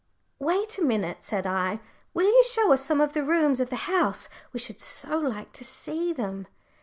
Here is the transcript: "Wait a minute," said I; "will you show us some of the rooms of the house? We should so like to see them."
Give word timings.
"Wait 0.39 0.79
a 0.79 0.81
minute," 0.81 1.17
said 1.19 1.45
I; 1.45 1.79
"will 2.15 2.25
you 2.25 2.43
show 2.43 2.73
us 2.73 2.83
some 2.83 2.99
of 2.99 3.13
the 3.13 3.21
rooms 3.23 3.59
of 3.59 3.69
the 3.69 3.75
house? 3.85 4.29
We 4.51 4.57
should 4.59 4.79
so 4.79 5.19
like 5.19 5.51
to 5.53 5.63
see 5.63 6.11
them." 6.11 6.47